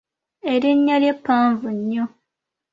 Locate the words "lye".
1.01-1.13